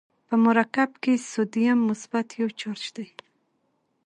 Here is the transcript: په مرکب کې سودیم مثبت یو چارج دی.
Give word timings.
په 0.27 0.35
مرکب 0.45 0.89
کې 1.03 1.13
سودیم 1.31 1.77
مثبت 1.89 2.27
یو 2.41 2.49
چارج 2.59 2.83
دی. 2.95 3.07